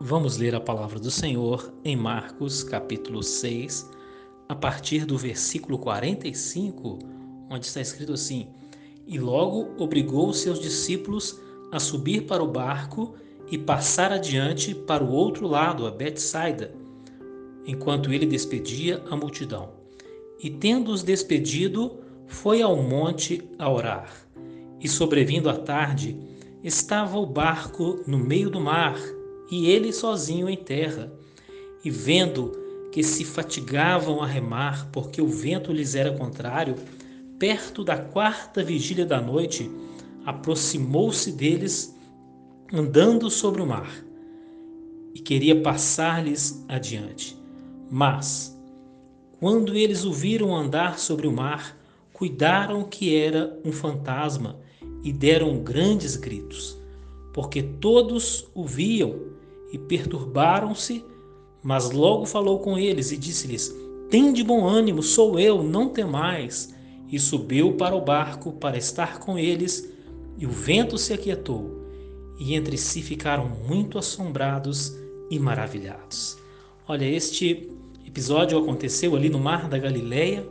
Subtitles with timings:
[0.00, 3.90] Vamos ler a palavra do Senhor em Marcos, capítulo 6,
[4.48, 6.98] a partir do versículo 45,
[7.50, 8.48] onde está escrito assim:
[9.06, 11.38] E logo obrigou os seus discípulos
[11.70, 13.16] a subir para o barco
[13.50, 16.74] e passar adiante para o outro lado, a Betsaida,
[17.66, 19.75] enquanto ele despedia a multidão.
[20.42, 24.10] E tendo-os despedido, foi ao monte a orar.
[24.80, 26.18] E sobrevindo a tarde,
[26.62, 28.98] estava o barco no meio do mar
[29.50, 31.12] e ele sozinho em terra.
[31.84, 32.52] E vendo
[32.92, 36.74] que se fatigavam a remar, porque o vento lhes era contrário,
[37.38, 39.70] perto da quarta vigília da noite,
[40.24, 41.94] aproximou-se deles,
[42.72, 43.90] andando sobre o mar,
[45.14, 47.36] e queria passar-lhes adiante.
[47.90, 48.55] Mas,
[49.38, 51.76] quando eles o viram andar sobre o mar,
[52.12, 54.58] cuidaram que era um fantasma
[55.02, 56.78] e deram grandes gritos,
[57.32, 59.20] porque todos o viam
[59.72, 61.04] e perturbaram-se,
[61.62, 63.74] mas logo falou com eles e disse-lhes:
[64.08, 66.74] Tende bom ânimo, sou eu, não temais.
[67.08, 69.92] E subiu para o barco para estar com eles,
[70.36, 71.86] e o vento se aquietou,
[72.36, 74.92] e entre si ficaram muito assombrados
[75.30, 76.36] e maravilhados.
[76.88, 77.70] Olha, este
[78.16, 80.48] episódio aconteceu ali no Mar da Galileia,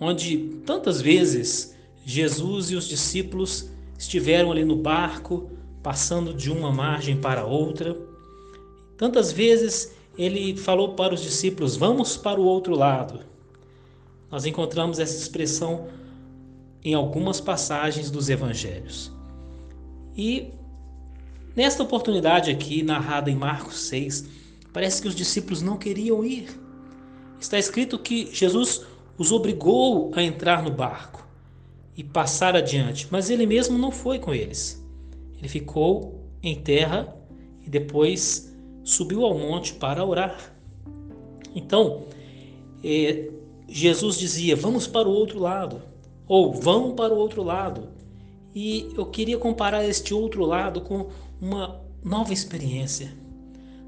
[0.00, 5.48] onde tantas vezes Jesus e os discípulos estiveram ali no barco
[5.84, 7.96] passando de uma margem para outra.
[8.96, 13.20] Tantas vezes ele falou para os discípulos: Vamos para o outro lado.
[14.28, 15.86] Nós encontramos essa expressão
[16.82, 19.12] em algumas passagens dos evangelhos.
[20.16, 20.52] E
[21.54, 24.45] nesta oportunidade aqui, narrada em Marcos 6,
[24.76, 26.50] parece que os discípulos não queriam ir.
[27.40, 28.84] Está escrito que Jesus
[29.16, 31.26] os obrigou a entrar no barco
[31.96, 34.86] e passar adiante, mas ele mesmo não foi com eles.
[35.38, 37.16] Ele ficou em terra
[37.64, 38.54] e depois
[38.84, 40.54] subiu ao monte para orar.
[41.54, 42.02] Então,
[42.84, 43.30] é,
[43.66, 45.80] Jesus dizia: Vamos para o outro lado,
[46.28, 47.88] ou vão para o outro lado.
[48.54, 51.08] E eu queria comparar este outro lado com
[51.40, 53.24] uma nova experiência.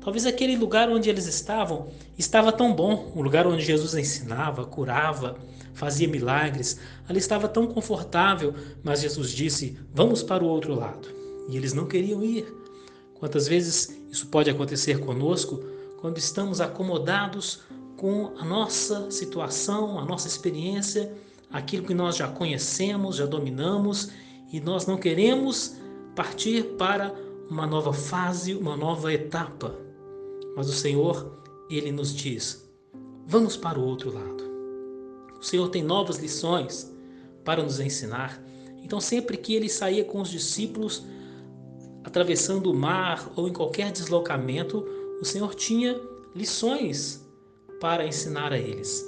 [0.00, 5.36] Talvez aquele lugar onde eles estavam estava tão bom, o lugar onde Jesus ensinava, curava,
[5.74, 11.08] fazia milagres, ali estava tão confortável, mas Jesus disse: Vamos para o outro lado
[11.48, 12.46] e eles não queriam ir.
[13.14, 15.60] Quantas vezes isso pode acontecer conosco
[16.00, 17.60] quando estamos acomodados
[17.96, 21.12] com a nossa situação, a nossa experiência,
[21.50, 24.10] aquilo que nós já conhecemos, já dominamos
[24.52, 25.76] e nós não queremos
[26.14, 27.12] partir para
[27.50, 29.87] uma nova fase, uma nova etapa.
[30.56, 31.38] Mas o Senhor,
[31.70, 32.68] ele nos diz:
[33.26, 34.44] vamos para o outro lado.
[35.40, 36.92] O Senhor tem novas lições
[37.44, 38.42] para nos ensinar.
[38.82, 41.04] Então, sempre que ele saía com os discípulos,
[42.04, 44.84] atravessando o mar ou em qualquer deslocamento,
[45.20, 46.00] o Senhor tinha
[46.34, 47.24] lições
[47.80, 49.04] para ensinar a eles.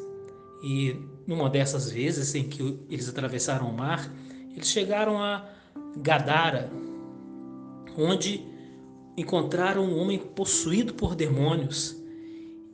[0.62, 0.96] E
[1.26, 4.12] numa dessas vezes em que eles atravessaram o mar,
[4.52, 5.48] eles chegaram a
[5.96, 6.70] Gadara,
[7.96, 8.44] onde
[9.20, 11.96] encontraram um homem possuído por demônios.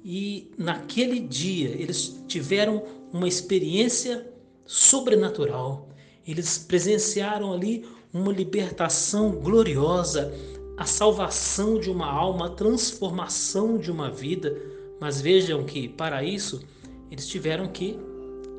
[0.05, 4.27] E naquele dia eles tiveram uma experiência
[4.65, 5.89] sobrenatural.
[6.27, 10.33] Eles presenciaram ali uma libertação gloriosa,
[10.77, 14.57] a salvação de uma alma, a transformação de uma vida.
[15.01, 16.63] Mas vejam que para isso
[17.11, 17.99] eles tiveram que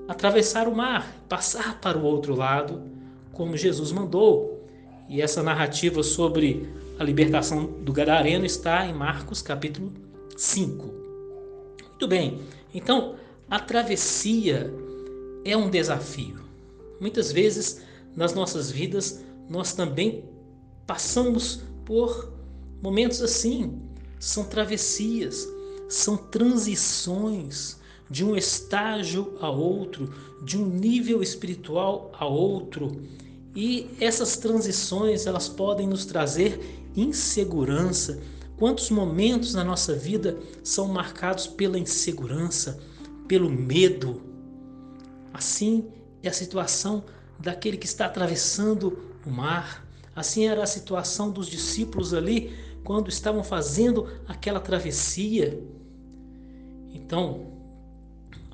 [0.07, 2.83] atravessar o mar, passar para o outro lado,
[3.31, 4.57] como Jesus mandou.
[5.09, 6.67] E essa narrativa sobre
[6.99, 9.93] a libertação do Gadareno está em Marcos capítulo
[10.35, 10.93] 5.
[11.89, 12.41] Muito bem,
[12.73, 13.15] então
[13.49, 14.73] a travessia
[15.45, 16.39] é um desafio.
[16.99, 17.81] Muitas vezes
[18.15, 20.25] nas nossas vidas nós também
[20.87, 22.33] passamos por
[22.81, 23.79] momentos assim.
[24.19, 25.47] São travessias,
[25.87, 27.77] são transições
[28.09, 30.11] de um estágio a outro,
[30.43, 32.99] de um nível espiritual a outro.
[33.55, 36.59] E essas transições, elas podem nos trazer
[36.97, 38.19] insegurança.
[38.57, 42.79] Quantos momentos na nossa vida são marcados pela insegurança,
[43.27, 44.21] pelo medo?
[45.31, 45.85] Assim
[46.23, 47.05] é a situação
[47.39, 49.87] daquele que está atravessando o mar.
[50.15, 52.51] Assim era a situação dos discípulos ali
[52.83, 55.63] quando estavam fazendo aquela travessia.
[56.91, 57.53] Então,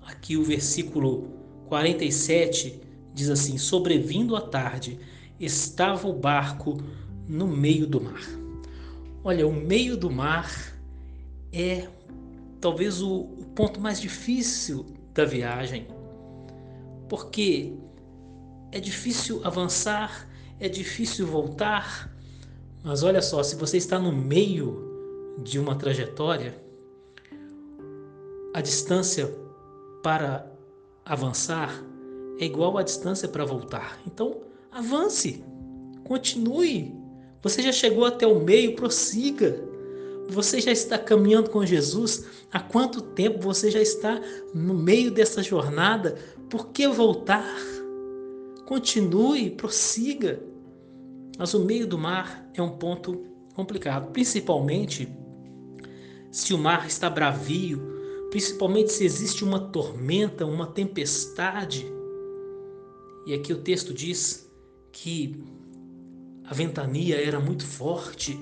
[0.06, 1.30] aqui o versículo
[1.68, 2.82] 47
[3.14, 5.00] diz assim: Sobrevindo a tarde,
[5.40, 6.78] estava o barco
[7.28, 8.22] no meio do mar.
[9.24, 10.52] Olha, o meio do mar
[11.52, 11.88] é
[12.60, 15.88] talvez o, o ponto mais difícil da viagem,
[17.08, 17.74] porque
[18.72, 20.28] é difícil avançar,
[20.60, 22.12] é difícil voltar,
[22.84, 24.92] mas olha só, se você está no meio
[25.44, 26.56] de uma trajetória,
[28.54, 29.34] a distância
[30.02, 30.52] para
[31.06, 31.72] avançar
[32.40, 34.00] é igual à distância para voltar.
[34.06, 34.42] Então,
[34.72, 35.44] avance,
[36.04, 37.03] continue.
[37.44, 39.62] Você já chegou até o meio, prossiga.
[40.30, 42.26] Você já está caminhando com Jesus?
[42.52, 44.22] Há quanto tempo você já está
[44.54, 46.18] no meio dessa jornada?
[46.50, 47.46] Por que voltar?
[48.66, 50.42] Continue, prossiga.
[51.38, 55.10] Mas o meio do mar é um ponto complicado, principalmente
[56.32, 57.80] se o mar está bravio,
[58.32, 61.86] principalmente se existe uma tormenta, uma tempestade.
[63.28, 64.50] E aqui o texto diz
[64.92, 65.44] que
[66.54, 68.40] a ventania era muito forte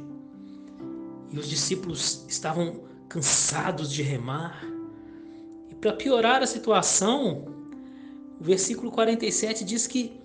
[1.32, 4.66] e os discípulos estavam cansados de remar.
[5.70, 7.46] E para piorar a situação,
[8.38, 10.20] o versículo 47 diz que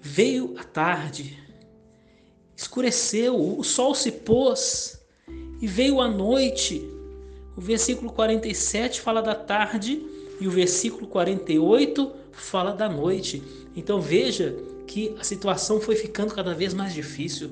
[0.00, 1.38] veio a tarde,
[2.56, 4.98] escureceu, o sol se pôs
[5.60, 6.90] e veio a noite.
[7.54, 10.02] O versículo 47 fala da tarde
[10.40, 13.42] e o versículo 48 fala da noite.
[13.76, 14.56] Então veja
[14.86, 17.50] que a situação foi ficando cada vez mais difícil.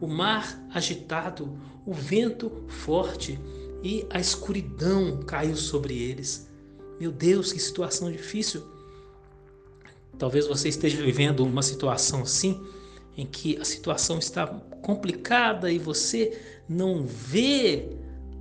[0.00, 3.38] O mar agitado, o vento forte
[3.82, 6.48] e a escuridão caiu sobre eles.
[7.00, 8.62] Meu Deus, que situação difícil!
[10.18, 12.62] Talvez você esteja vivendo uma situação assim,
[13.16, 14.46] em que a situação está
[14.82, 16.38] complicada e você
[16.68, 17.88] não vê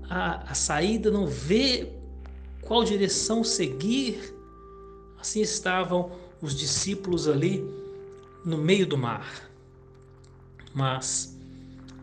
[0.10, 1.90] a, a saída, não vê
[2.62, 4.34] qual direção seguir.
[5.20, 6.12] Assim estavam
[6.42, 7.83] os discípulos ali
[8.46, 9.50] no meio do mar.
[10.74, 11.38] Mas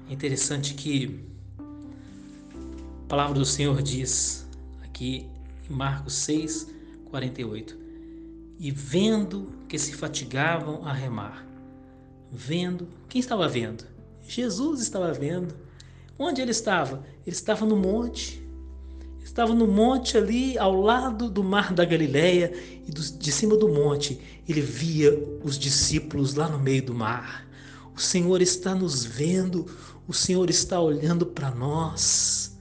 [0.08, 1.20] é interessante que
[1.58, 4.46] a palavra do Senhor diz
[4.82, 5.28] aqui
[5.69, 6.69] em Marcos 6,
[7.10, 7.76] 48:
[8.58, 11.46] E vendo que se fatigavam a remar,
[12.31, 13.84] vendo, quem estava vendo?
[14.22, 15.54] Jesus estava vendo.
[16.19, 17.04] Onde ele estava?
[17.26, 18.40] Ele estava no monte.
[19.31, 22.53] Estava no monte ali, ao lado do mar da Galileia,
[22.85, 27.47] e de cima do monte ele via os discípulos lá no meio do mar.
[27.94, 29.67] O Senhor está nos vendo,
[30.09, 32.59] o Senhor está olhando para nós.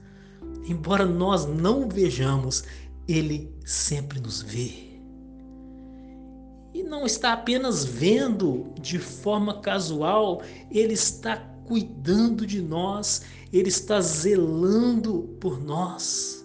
[0.64, 2.62] Embora nós não vejamos,
[3.08, 4.90] Ele sempre nos vê.
[6.72, 10.40] E não está apenas vendo de forma casual,
[10.70, 13.22] Ele está cuidando de nós,
[13.52, 16.39] Ele está zelando por nós.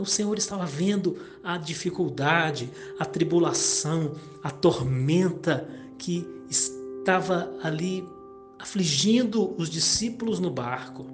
[0.00, 5.68] Então o Senhor estava vendo a dificuldade, a tribulação, a tormenta
[5.98, 8.02] que estava ali
[8.58, 11.04] afligindo os discípulos no barco.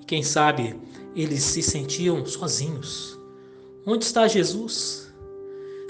[0.00, 0.80] E quem sabe
[1.16, 3.18] eles se sentiam sozinhos.
[3.84, 5.12] Onde está Jesus?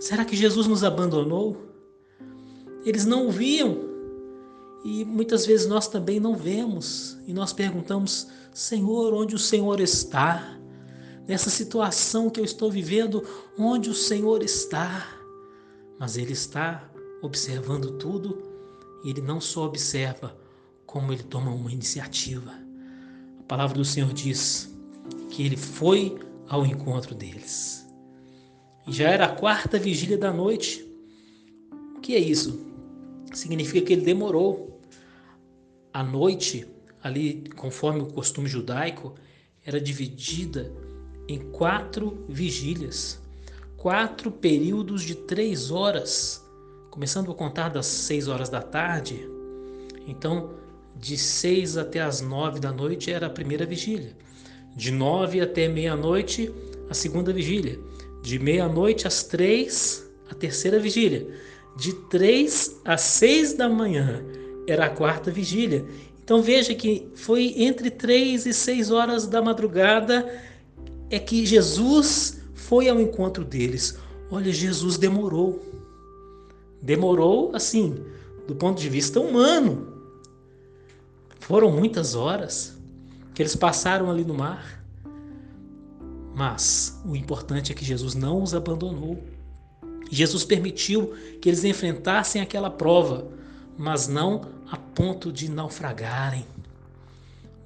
[0.00, 1.58] Será que Jesus nos abandonou?
[2.86, 3.86] Eles não o viam.
[4.82, 7.18] E muitas vezes nós também não vemos.
[7.26, 10.57] E nós perguntamos: Senhor, onde o Senhor está?
[11.28, 13.22] Nessa situação que eu estou vivendo,
[13.58, 15.06] onde o Senhor está?
[16.00, 16.90] Mas Ele está
[17.20, 18.42] observando tudo
[19.04, 20.36] e ele não só observa,
[20.86, 22.50] como ele toma uma iniciativa.
[23.38, 24.74] A palavra do Senhor diz
[25.30, 27.86] que ele foi ao encontro deles.
[28.86, 30.84] Já era a quarta vigília da noite.
[31.96, 32.66] O que é isso?
[33.34, 34.80] Significa que ele demorou.
[35.92, 36.66] A noite,
[37.02, 39.14] ali, conforme o costume judaico,
[39.64, 40.72] era dividida
[41.28, 43.20] em quatro vigílias,
[43.76, 46.42] quatro períodos de três horas
[46.90, 49.28] começando a contar das 6 horas da tarde,
[50.04, 50.50] então
[50.96, 54.16] de 6 até as 9 da noite era a primeira vigília.
[54.74, 56.52] De 9 até meia-noite,
[56.90, 57.78] a segunda vigília.
[58.20, 61.28] De meia-noite às 3, a terceira vigília.
[61.76, 64.24] De 3 às 6 da manhã
[64.66, 65.84] era a quarta vigília.
[66.24, 70.28] Então veja que foi entre 3 e 6 horas da madrugada
[71.10, 73.98] é que Jesus foi ao encontro deles.
[74.30, 75.62] Olha, Jesus demorou.
[76.82, 78.04] Demorou, assim,
[78.46, 79.98] do ponto de vista humano.
[81.40, 82.76] Foram muitas horas
[83.34, 84.84] que eles passaram ali no mar.
[86.34, 89.22] Mas o importante é que Jesus não os abandonou.
[90.10, 93.26] Jesus permitiu que eles enfrentassem aquela prova,
[93.76, 96.46] mas não a ponto de naufragarem.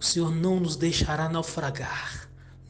[0.01, 2.22] O Senhor não nos deixará naufragar,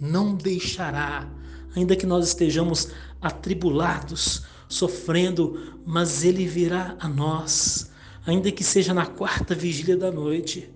[0.03, 1.29] não deixará,
[1.77, 2.91] ainda que nós estejamos
[3.21, 7.89] atribulados, sofrendo, mas ele virá a nós,
[8.27, 10.69] ainda que seja na quarta vigília da noite.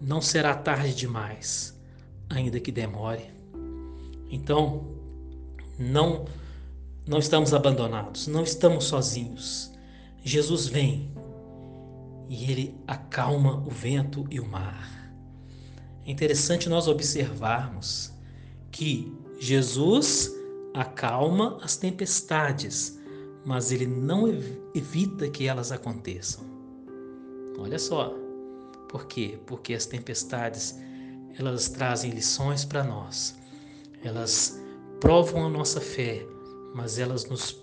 [0.00, 1.74] Não será tarde demais
[2.30, 3.30] ainda que demore.
[4.30, 4.86] Então,
[5.78, 6.24] não
[7.06, 9.70] não estamos abandonados, não estamos sozinhos.
[10.24, 11.10] Jesus vem
[12.30, 15.03] e ele acalma o vento e o mar.
[16.06, 18.12] É interessante nós observarmos
[18.70, 20.34] que Jesus
[20.74, 22.98] acalma as tempestades,
[23.44, 24.28] mas ele não
[24.74, 26.44] evita que elas aconteçam.
[27.58, 28.14] Olha só.
[28.88, 29.38] Por quê?
[29.46, 30.76] Porque as tempestades,
[31.38, 33.36] elas trazem lições para nós.
[34.02, 34.60] Elas
[35.00, 36.24] provam a nossa fé,
[36.74, 37.56] mas elas nos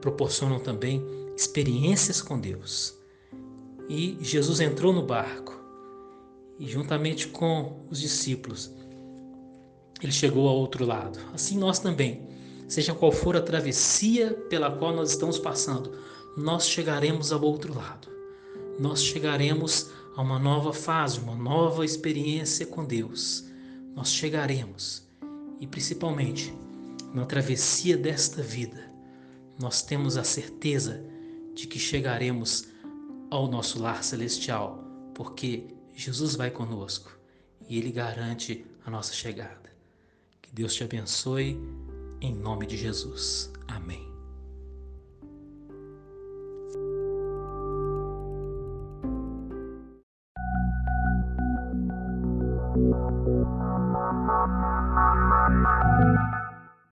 [0.00, 1.04] proporcionam também
[1.36, 2.96] experiências com Deus.
[3.88, 5.61] E Jesus entrou no barco
[6.62, 8.72] e, juntamente com os discípulos,
[10.00, 11.18] ele chegou ao outro lado.
[11.34, 12.22] Assim nós também,
[12.68, 15.92] seja qual for a travessia pela qual nós estamos passando,
[16.36, 18.06] nós chegaremos ao outro lado.
[18.78, 23.44] Nós chegaremos a uma nova fase, uma nova experiência com Deus.
[23.96, 25.02] Nós chegaremos
[25.60, 26.54] e principalmente
[27.12, 28.88] na travessia desta vida,
[29.58, 31.04] nós temos a certeza
[31.54, 32.68] de que chegaremos
[33.30, 37.16] ao nosso lar celestial, porque Jesus vai conosco
[37.68, 39.72] e Ele garante a nossa chegada.
[40.40, 41.58] Que Deus te abençoe,
[42.20, 43.50] em nome de Jesus.
[43.68, 44.11] Amém.